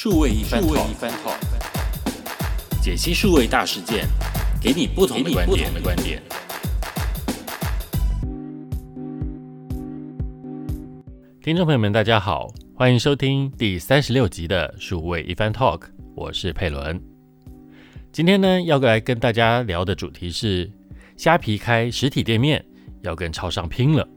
[0.00, 1.36] 数位一番 talk，
[2.80, 4.06] 解析数位大事件，
[4.62, 5.44] 给你不同的观
[5.96, 6.22] 点。
[11.42, 15.82] 听众朋友们，大家好，欢迎收听第三十六集的数位一番 talk，
[16.14, 17.02] 我是佩伦。
[18.12, 20.70] 今天呢，要来跟大家聊的主题是
[21.16, 22.64] 虾皮开实体店面，
[23.02, 24.08] 要跟超商拼了。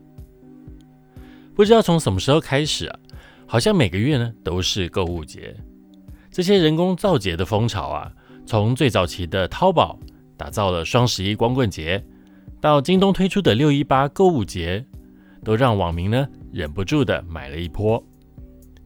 [1.55, 2.99] 不知道从什么时候开始啊，
[3.47, 5.55] 好像每个月呢都是购物节。
[6.31, 8.11] 这些人工造节的风潮啊，
[8.45, 9.99] 从最早期的淘宝
[10.37, 12.01] 打造了双十一光棍节，
[12.61, 14.85] 到京东推出的六一八购物节，
[15.43, 18.01] 都让网民呢忍不住的买了一波。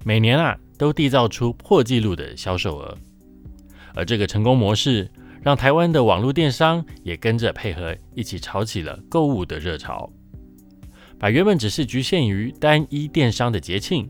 [0.03, 2.97] 每年啊都缔造出破纪录的销售额。
[3.93, 5.09] 而这个成功模式，
[5.41, 10.11] 让台湾的网络电商也跟着配合，一起炒起了购物的热潮。
[11.19, 14.09] 把原本只是局限于单一电商的节庆，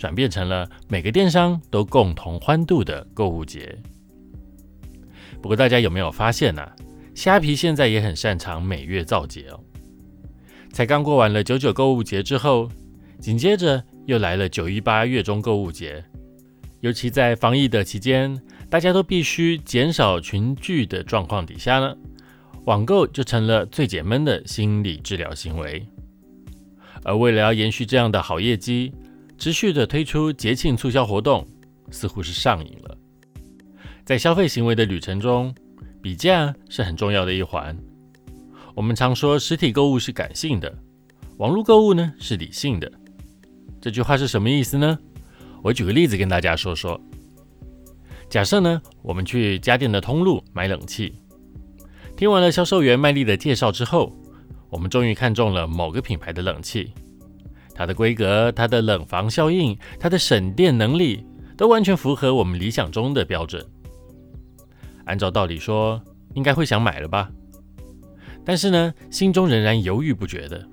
[0.00, 3.76] 转变成了每个电商都共同欢度的购物节。
[5.42, 6.66] 不过，大家有没有发现呢？
[7.14, 9.60] 虾皮现在也很擅长每月造节哦。
[10.72, 12.70] 才刚过完了九九购物节之后，
[13.18, 16.02] 紧接着又来了九一八月中购物节。
[16.80, 21.94] 尤其在防疫的期间，大家都必须减少群聚的状况底下呢，
[22.64, 25.86] 网购就成了最解闷的心理治疗行为。
[27.04, 28.94] 而为了要延续这样的好业绩，
[29.40, 31.48] 持续的推出节庆促销活动，
[31.90, 32.98] 似乎是上瘾了。
[34.04, 35.54] 在消费行为的旅程中，
[36.02, 37.74] 比价是很重要的一环。
[38.74, 40.70] 我们常说实体购物是感性的，
[41.38, 42.92] 网络购物呢是理性的。
[43.80, 44.98] 这句话是什么意思呢？
[45.62, 47.00] 我举个例子跟大家说说。
[48.28, 51.14] 假设呢，我们去家电的通路买冷气，
[52.14, 54.14] 听完了销售员卖力的介绍之后。
[54.68, 56.92] 我们终于看中了某个品牌的冷气，
[57.74, 61.24] 它的规格、它的冷房效应、它的省电能力，
[61.56, 63.64] 都完全符合我们理想中的标准。
[65.04, 66.00] 按照道理说，
[66.34, 67.30] 应该会想买了吧？
[68.44, 70.66] 但是呢，心中仍然犹豫不决的。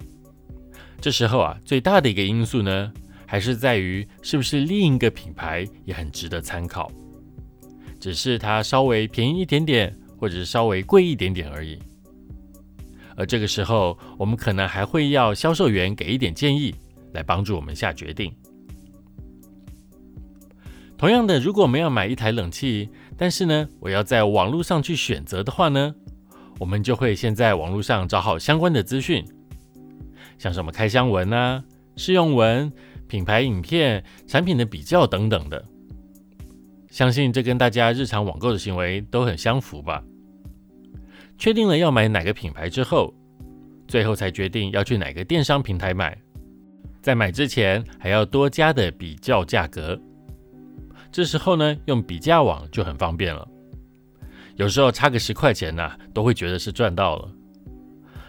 [0.99, 2.91] 这时候啊，最大的一个因素呢，
[3.25, 6.91] 还是在于是不是另一个品牌也很值得参考，
[7.99, 11.77] 只是它稍微便宜一点点，或者是稍微贵一点点而已。
[13.15, 16.73] 而这个时候，我们可能还会要销售员给一点建议，
[17.17, 18.31] 来帮助我们下决定。
[20.97, 25.95] 同样的，如果我们要买一台冷气，但是呢，我要在网络上去选择的话呢，
[26.59, 29.25] 我们就会先在网络上找好相关的资讯，
[30.37, 31.63] 像什么开箱文啊、
[31.95, 32.71] 试用文、
[33.07, 35.63] 品牌影片、产品的比较等等的。
[36.89, 40.03] 相信这跟大家日常网购的行为都很相符吧。
[41.37, 43.13] 确定了要买哪个品牌之后，
[43.87, 46.17] 最后才决定要去哪个电商平台买。
[47.01, 49.99] 在买之前还要多加的比较价格。
[51.11, 53.47] 这时候呢，用比价网就很方便了。
[54.55, 57.31] 有时候差个十块钱呢，都会觉得是赚到了。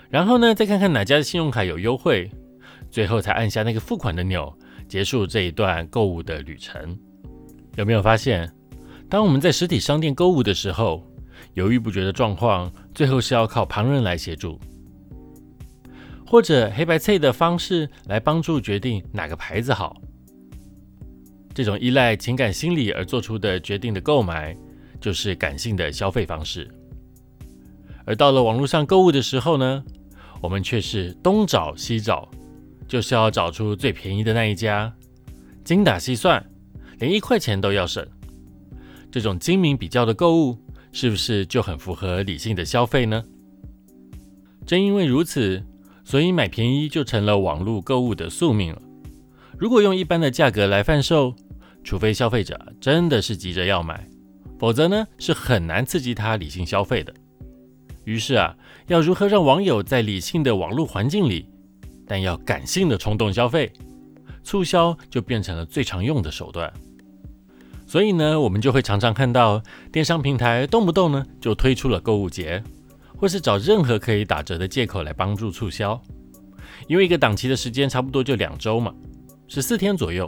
[0.09, 2.31] 然后呢，再看看哪家的信用卡有优惠，
[2.91, 6.99] 最后才按下那个付款的钮，结束这一段购物的旅程。
[7.77, 8.51] 有没有发现，
[9.09, 11.05] 当我们在实体商店购物的时候，
[11.55, 14.59] 犹豫不决的状况，最后是要靠旁人来协助，
[16.29, 20.01] 或者黑白配的方式来帮助决定哪个牌子好。
[21.55, 24.57] 这种依赖情感心理而做出的决定的购买，
[25.01, 26.69] 就是感性的消费方式。
[28.05, 29.83] 而到了网络上购物的时候呢，
[30.41, 32.29] 我们却是东找西找，
[32.87, 34.93] 就是要找出最便宜的那一家，
[35.65, 36.45] 精打细算，
[36.99, 38.07] 连一块钱都要省。
[39.11, 40.59] 这种精明比较的购物。
[40.91, 43.23] 是不是就很符合理性的消费呢？
[44.67, 45.63] 正因为如此，
[46.09, 48.81] 所以买便宜就成了网络购物的宿命了。
[49.59, 51.35] 如果用一般的价格来贩售，
[51.85, 54.09] 除非消费者真的是急着要买，
[54.59, 57.13] 否则呢是很难刺激他理性消费的。
[58.05, 61.47] 于是啊，要如何让网友在理性的网络环境里，
[62.07, 63.71] 但要感性的冲动消费，
[64.43, 66.73] 促销就变成了最常用的手段。
[67.87, 69.63] 所以呢，我们就会常常看到
[69.93, 72.65] 电商平台动不动呢就推出了购物节，
[73.19, 76.01] 或是找任何可以打折的借口来帮助促销。
[76.87, 78.95] 因为一个档期的时间差不多就两周嘛，
[79.49, 80.27] 十四天左右，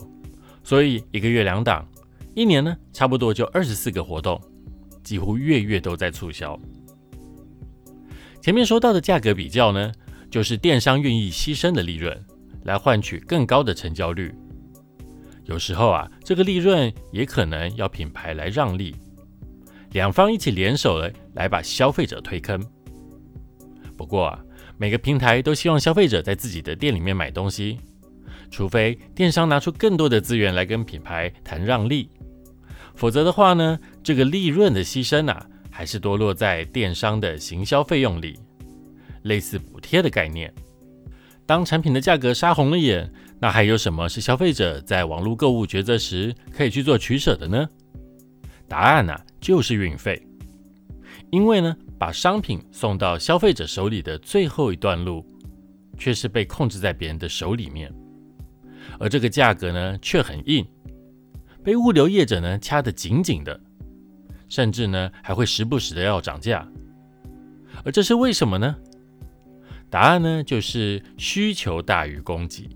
[0.63, 1.89] 所以一个月两档，
[2.35, 4.39] 一年呢差不多就二十四个活动，
[5.03, 6.59] 几乎月月都在促销。
[8.43, 9.93] 前面说到的价格比较呢，
[10.31, 12.19] 就是电商愿意牺牲的利润，
[12.65, 14.35] 来换取更高的成交率。
[15.45, 18.95] 有时候啊，这个利润也可能要品牌来让利，
[19.93, 22.63] 两方一起联手了，来把消费者推坑。
[24.01, 24.41] 不过啊，
[24.79, 27.79] 每个平台都希望消费者在自己的店里面买东西，
[28.51, 32.09] 除非电商拿出更多的资源来跟品牌谈让利，
[32.95, 38.39] 否则的话呢，这个利润的牺牲啊，还是多落在电商的行销费用里，
[39.25, 40.51] 类似补贴的概念。
[41.45, 47.69] 当产品的价格杀红了眼，那还有什么是消费者在网络购物抉择时可以去做取舍的呢？
[48.67, 50.27] 答案呢，就是运费。
[51.31, 55.23] 因为呢，把商品送到消费者手里的最后一段路，
[55.99, 57.93] 却是被控制在别人的手里面，
[58.99, 60.67] 而这个价格呢，却很硬，
[61.63, 63.61] 被物流业者呢掐得紧紧的，
[64.49, 66.67] 甚至呢还会时不时的要涨价。
[67.85, 68.75] 而这是为什么呢？
[69.91, 72.67] 答案呢，就是需求大于供给。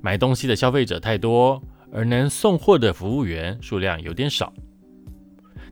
[0.00, 1.62] 买东西的消费者太多，
[1.92, 4.52] 而能送货的服务员数量有点少。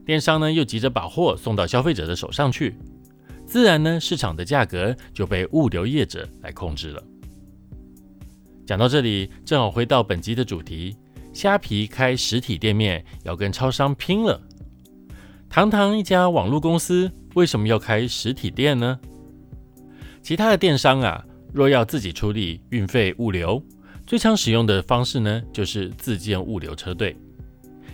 [0.05, 2.75] 电商呢又急着把货送到消费者的手上去，
[3.45, 7.03] 自然呢市场的价格就被物流业者来控制了。
[8.65, 10.95] 讲到这里，正好回到本集的主题：
[11.33, 14.41] 虾皮开实体店面要跟超商拼了。
[15.49, 18.99] 堂堂一家网络公司，为什么要开实体店呢？
[20.21, 23.61] 其他的电商啊，若要自己处理运费物流，
[24.07, 27.17] 最常使用的方式呢，就是自建物流车队，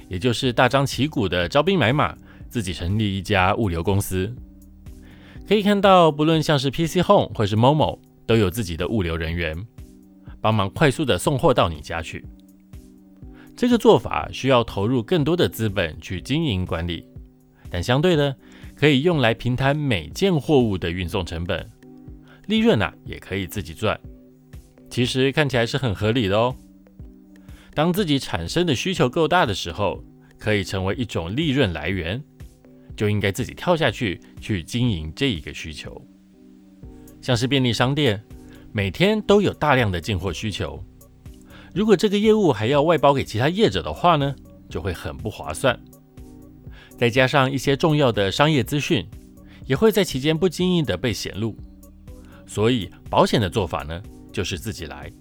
[0.07, 2.15] 也就是大张旗鼓的招兵买马，
[2.49, 4.33] 自己成立一家物流公司。
[5.47, 9.55] 可以看到，不论像是 PC Home 或是 Momo，都有自己的物流人员，
[10.41, 12.25] 帮忙快速的送货到你家去。
[13.55, 17.05] 这个做法需要投入更多的资本去经营管理，
[17.69, 18.35] 但相对的，
[18.75, 21.67] 可以用来平摊每件货物的运送成本。
[22.45, 23.99] 利润呐，也可以自己赚，
[24.89, 26.55] 其实看起来是很合理的哦。
[27.77, 30.03] 当自己产生的需求够大的时候，
[30.39, 32.19] 可以成为一种利润来源，
[32.95, 36.01] 就应该自己跳下去去经营这一个需求。
[37.21, 38.19] 像是便利商店，
[38.71, 40.83] 每天都有大量的进货需求，
[41.71, 44.35] 如果这个业务还要外包给其他业者的话呢，
[44.67, 45.79] 就会很不划算。
[46.97, 49.07] 再加上一些重要的商业资讯，
[49.67, 51.55] 也会在期间不经意的被显露。
[52.47, 54.01] 所以，保险的做法呢，
[54.33, 55.13] 就是自己来。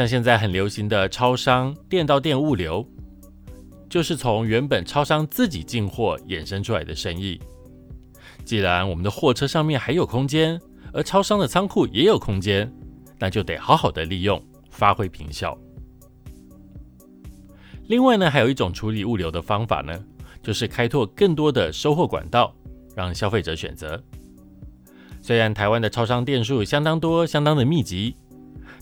[0.00, 2.88] 像现在很流行的超商店到店物流，
[3.86, 7.38] 就是从原本超商自己进货衍生出来的生意。
[8.42, 10.58] 既然我们的货车上面还有空间，
[10.94, 12.72] 而超商的仓库也有空间，
[13.18, 15.54] 那就得好好的利用，发挥平效。
[17.88, 20.02] 另外呢，还有一种处理物流的方法呢，
[20.42, 22.56] 就是开拓更多的收货管道，
[22.96, 24.02] 让消费者选择。
[25.20, 28.16] 虽然台湾的超商店数相当多、相当的密集，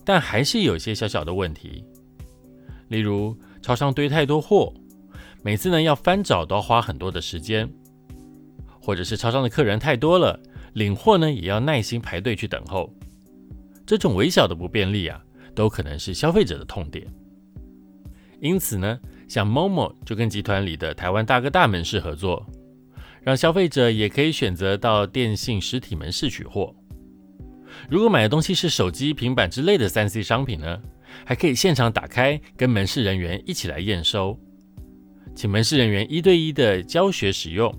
[0.08, 1.84] 但还是有些小小的问题。
[2.88, 4.72] 例如，超商堆太多货，
[5.42, 7.68] 每次呢要翻找都要花很多的时间；
[8.80, 10.40] 或者是超商的客人太多了，
[10.72, 12.90] 领货呢也要耐心排队去等候。
[13.84, 15.22] 这种微小的不便利啊，
[15.54, 17.06] 都可能是消费者的痛点。
[18.40, 22.46] 因此呢，像 Momo 就跟集团里的台湾大哥大门市合作。
[23.20, 26.74] 让消费者也可以选择到电信实体门市取货。
[27.88, 30.80] 如果买的东西是手机、平板之类的三 C 商品呢，
[31.24, 34.38] 还可以现场打开，跟门市人员一起来验收，
[35.34, 37.74] 请门市人员一对一的教学使用，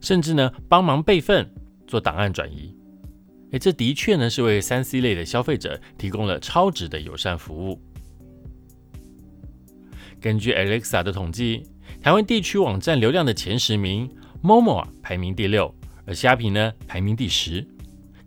[0.00, 1.48] 甚至呢帮忙备份、
[1.86, 2.76] 做档案转移。
[3.52, 7.80] 诶，这的确呢是为三 C 类的消费者提供了超值的友善服务。
[10.20, 11.62] 根据 Alexa 的统计，
[12.02, 14.10] 台湾地区网站流量的前十名。
[14.42, 17.66] Momo 排名第六，而虾皮呢排名第十，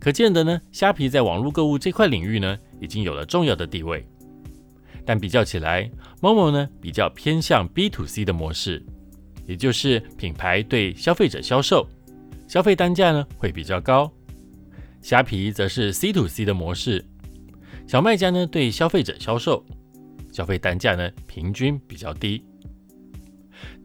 [0.00, 4.04] 可见得呢，虾皮在网络购物这块领域呢已经有了重要的地位。
[5.04, 5.90] 但比较起来
[6.22, 8.82] ，Momo 呢比较偏向 B to C 的模式，
[9.46, 11.86] 也就是品牌对消费者销售，
[12.48, 14.10] 消费单价呢会比较高；
[15.02, 17.04] 虾皮则是 C to C 的模式，
[17.86, 19.64] 小卖家呢对消费者销售，
[20.32, 22.42] 消费单价呢平均比较低。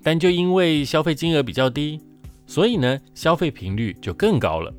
[0.02, 2.00] 但就因为消费金额比较低，
[2.46, 4.72] 所以呢，消费频率就更高了，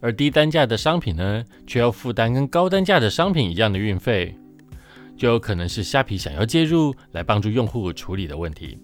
[0.00, 4.36] 而低单价的商品呢，却要负担跟高单价的商品一样的运费，
[5.16, 8.78] 就有可能是虾皮想要介入来帮助用户处理的问题。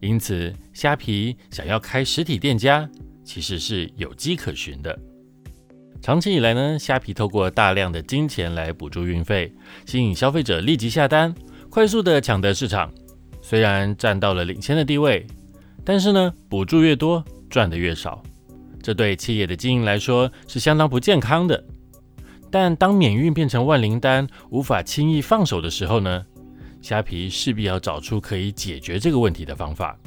[0.00, 2.88] 因此，虾皮想要开实体店家，
[3.24, 4.96] 其实是有迹可循的。
[6.00, 9.52] 长期以来呢，虾皮透过大量的金钱来补助运费，
[9.86, 11.34] 吸引消费者立即下单，
[11.68, 12.92] 快速的抢得市场，
[13.42, 15.26] 虽然占到了领先的地位。
[15.84, 18.22] 但是呢，补助越多，赚的越少，
[18.82, 21.64] 这对企业的经营来说是相当不健康的。
[22.50, 26.24] 但当免运变成万灵丹，无法轻易放手的时候呢，
[26.80, 29.98] 虾皮势必要找出可以解决这个问题的方法。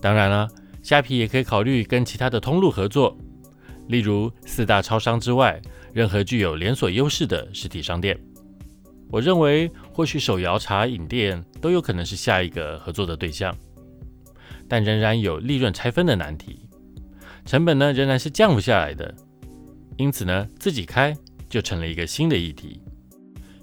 [0.00, 0.48] 当然了，
[0.82, 3.14] 虾皮也可以考虑跟其他的通路合作，
[3.88, 5.60] 例如四大超商之外，
[5.92, 8.18] 任何具有连锁优势的实体商店。
[9.10, 13.54] 我认为或许手摇茶饮店都有可能是下一个合作的对象，
[14.66, 16.60] 但仍然有利润拆分的难题，
[17.50, 19.12] 成本呢仍然是降不下来的，
[19.96, 21.12] 因此呢自己开
[21.48, 22.80] 就成了一个新的议题。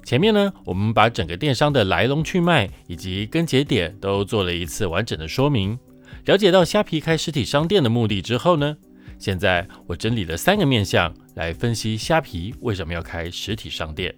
[0.04, 5.80] 前面呢我们把整个电商的来龙去脉以及根节点都做了一次完整的说明，
[6.26, 8.76] 了解到虾皮开实体商店的目的之后呢，
[9.18, 14.14] 现在我整理了三个面向来分析虾皮为什么要开实体商店。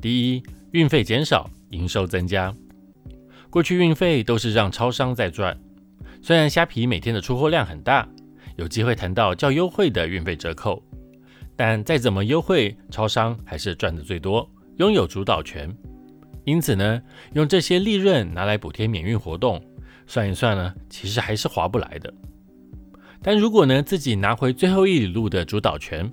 [0.00, 2.54] 第一，运费减少，营收增加。
[3.50, 5.54] 过去运费都是让超商在赚，
[6.22, 8.08] 虽然虾皮每天的出货量很大，
[8.58, 10.82] 有机会谈到较优惠的运费折扣，
[11.56, 14.48] 但再怎么优惠，超商还是赚的最多，
[14.78, 15.72] 拥有主导权。
[16.44, 17.00] 因此呢，
[17.34, 19.62] 用这些利润拿来补贴免运活动，
[20.08, 22.12] 算一算呢，其实还是划不来的。
[23.22, 26.10] 但如果呢，自己拿回最后一里路的主导权，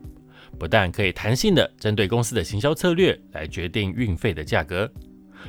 [0.60, 4.92] 不但可以弹性的针对公司的行销策略来决定运费的价格，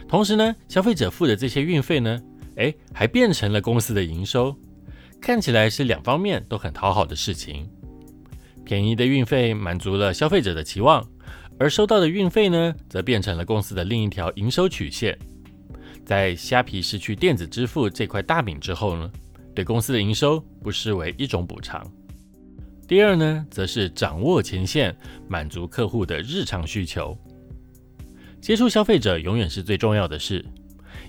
[0.08, 2.18] 同时呢，消费者付的这些运费呢，
[2.56, 4.56] 哎，还变成了公司的营收，
[5.20, 7.68] 看起来是两方面都很讨好的事情。
[8.64, 11.06] 便宜的运费满足了消费者的期望，
[11.58, 15.16] 而收到的运费呢，则变成了公司的另一条营收曲线。
[16.04, 19.10] 在虾皮失去电子支付这块大饼之后呢，
[19.54, 21.84] 对公司的营收不失为一种补偿。
[22.86, 24.96] 第二呢，则是掌握前线，
[25.28, 27.16] 满足客户的日常需求。
[28.40, 30.44] 接触消费者永远是最重要的事，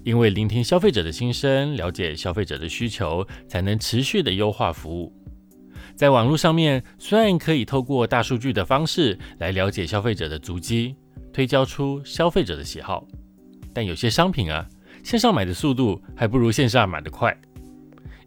[0.08, 5.12] 因为聆听消费者的心声，了解消费者的需求，才能持续的优化服务。
[5.98, 10.96] 在网络上面，虽然可以透过大数据的方式来了解消费者的足迹，
[11.34, 13.06] 推敲出消费者的喜好，
[13.74, 14.66] 但有些商品啊，
[15.04, 17.38] 线上买的速度还不如线下买的快，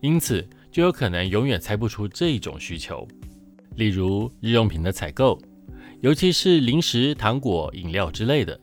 [0.03, 3.09] 因此就有可能永远猜不出这一种需求。
[3.77, 5.41] 例如日用品的采购，
[6.03, 8.61] 尤其是零食、糖果、饮料之类的，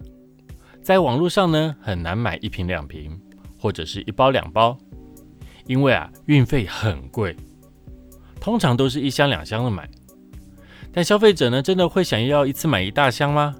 [0.88, 3.12] 在网络上呢很难买一瓶两瓶，
[3.60, 4.78] 或者是一包两包，
[5.66, 7.36] 因为啊运费很贵，
[8.40, 9.86] 通常都是一箱两箱的买。
[10.94, 13.54] 但消费者呢真的会想要一次买一大箱吗？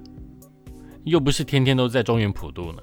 [1.04, 2.82] 又不是天天都在中原普渡呢。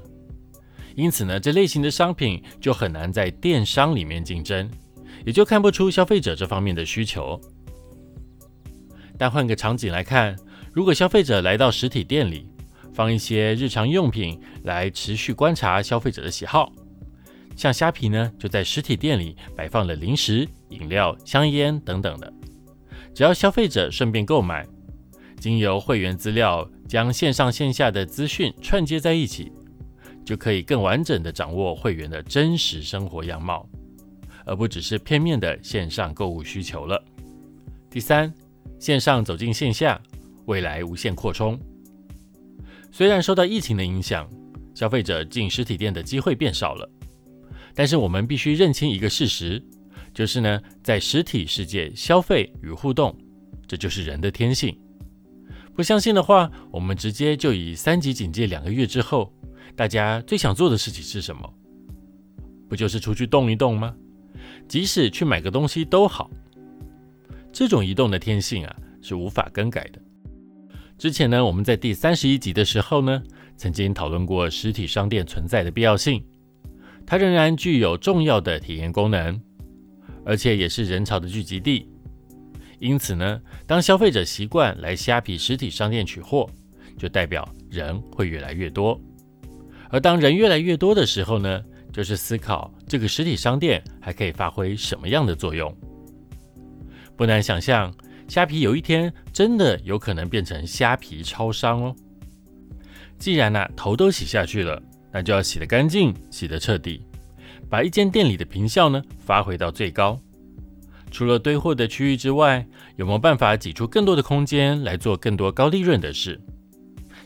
[0.94, 4.70] 因此呢这类型的商品就很难在电商里面竞争，
[5.24, 7.40] 也就看不出消费者这方面的需求。
[9.16, 10.36] 但换个场景来看，
[10.70, 12.46] 如果消费者来到实体店里，
[12.94, 16.72] 放一些日常用品来持续观察消费者的喜好，
[17.56, 22.32] 像虾皮呢，就在实体店里摆放了零食、饮料、香烟等等的。
[23.12, 24.66] 只要消费者顺便购买，
[25.38, 29.52] 经由会员资料将线上线下的资讯串接在一起，
[30.24, 33.68] 就可以更完整的掌握会员的真实生活样貌，
[34.46, 37.02] 而不只是片面的线上购物需求了。
[37.90, 38.32] 第三。
[38.80, 39.98] 线上走进线下，
[40.44, 41.58] 未来无限扩充。
[42.96, 44.30] 虽然受到疫情的影响，
[44.72, 46.88] 消费者进实体店的机会变少了，
[47.74, 49.60] 但是我们必须认清一个事实，
[50.14, 53.12] 就是呢，在实体世界消费与互动，
[53.66, 54.78] 这就是人的天性。
[55.74, 59.34] 不相信的话，我们直接就以三级警戒两个月之后，
[59.74, 61.52] 大家最想做的事情是什么？
[62.68, 63.92] 不就是出去动一动吗？
[64.68, 66.30] 即使去买个东西都好。
[67.52, 70.00] 这种移动的天性啊，是无法更改的。
[70.96, 73.22] 之前呢，我们在第三十一集的时候呢，
[73.56, 76.24] 曾经讨论过实体商店存在的必要性。
[77.04, 79.38] 它仍然具有重要的体验功能，
[80.24, 81.88] 而且也是人潮的聚集地。
[82.78, 86.48] 因此呢，当消费者习惯来虾皮实体商店取货，
[86.96, 88.98] 就代表人会越来越多。
[89.90, 95.76] 而当人越来越多的时候呢，就是思考这个实体商店还可以发挥什么样的作用。
[97.16, 97.94] 不难想象，
[98.26, 101.94] 虾皮有一天真的有可能变成虾皮超商哦。
[103.18, 107.06] 既然呢头都洗下去了，那就要洗得干净，洗得彻底，
[107.68, 110.18] 把一间店里的平效呢发挥到最高。
[111.10, 112.66] 除了堆货的区域之外，
[112.96, 116.40] 有没有办法挤出更多的空间来做更多高利润的事？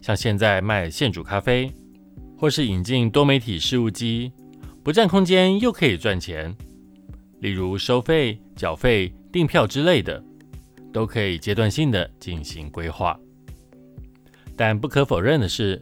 [0.03, 1.73] 像现在卖现煮咖啡，
[2.37, 4.33] 或是引进多媒体事务机，
[4.83, 6.55] 不占空间又可以赚钱。
[7.41, 9.13] 例如收费、缴费。
[9.31, 10.25] 订票之类的，
[10.93, 13.19] 都可以阶段性的进行规划。
[14.57, 15.81] 但不可否认的是，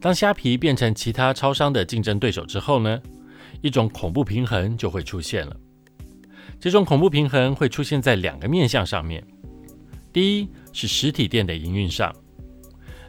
[0.00, 3.00] 当虾皮变成其他超商的竞争对手之后呢，
[3.60, 5.56] 一种恐怖平衡就会出现了。
[6.58, 9.22] 这种恐怖平衡会出现在两个面向上面。
[10.12, 12.14] 第一是实体店的营运上，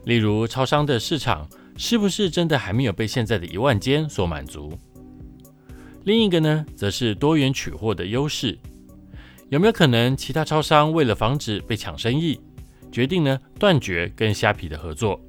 [0.06, 1.48] 例如超商的市场
[1.78, 4.78] 是不是真的还没有被现在的一万间所满足？
[6.04, 8.58] 另一个呢，则是多元取货的优势。
[9.50, 12.40] 有没有可能，其他超商为了防止被抢生意，
[12.92, 15.20] 决定呢断绝跟虾皮的合作？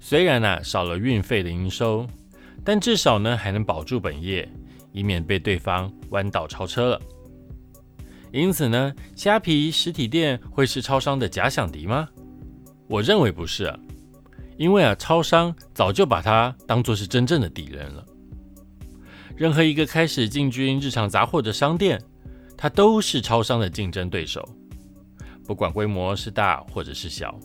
[0.00, 2.06] 虽然呢少了运费的营收，
[2.64, 4.48] 但至少呢还能保住本业，
[4.92, 7.00] 以免被对方弯道超车了。
[8.32, 12.08] 因此呢，虾皮实体店会是超商的假想敌吗？
[12.88, 13.72] 我认为不是，
[14.56, 18.04] 因为啊，超商早就把它当作是真正的敌人了。
[19.36, 22.02] 任何一个开始进军日常杂货的商店，
[22.56, 24.48] 它都是超商的竞争对手，
[25.44, 27.38] 不管规模是大或者是小。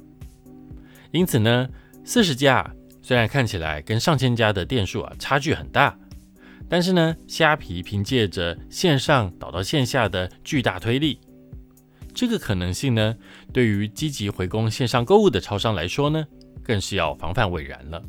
[1.12, 1.68] 因此呢，
[2.04, 2.68] 四十家
[3.02, 5.98] 虽然看起来跟上千家的店数啊差距很大。
[6.70, 11.20] 但是呢，虾皮凭借着线上导到线下的巨大推力，
[12.14, 13.14] 这个可能性呢，
[13.52, 16.26] 对于积极回攻线上购物的超商来说呢，
[16.64, 18.02] 更是要防范未然了。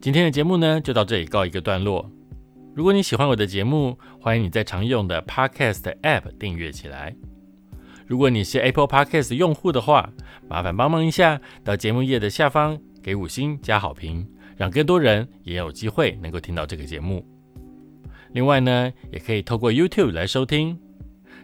[0.00, 2.10] 今天的节目呢，就到这里告一个段落。
[2.76, 7.16] 如果你喜欢我的节目，欢迎你在常用的 Podcast App 订阅起来。
[8.06, 10.12] 如果你是 Apple Podcast 用户的话，
[10.46, 14.28] 麻烦帮忙一下，到节目页的下方给五星加好评。
[14.58, 17.26] 让更多人也有机会能够听到这个节目。
[18.32, 20.78] 另外呢，也可以透过 YouTube 来收听。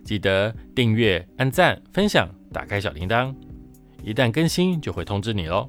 [0.04, 3.34] 记得订阅、按赞、分享、打开小铃铛，
[4.04, 5.66] 一旦更新就会通知你喽。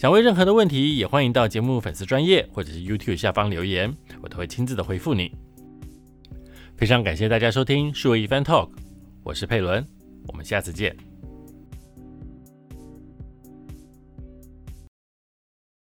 [0.00, 5.30] 想问任何的问题，也欢迎到节目粉丝专业或者是 YouTube 下方留言，我都会亲自的回复你。
[6.74, 8.70] 非常感谢大家收听数位一番 Talk，
[9.22, 9.86] 我是佩伦，
[10.26, 11.09] 我们下次见。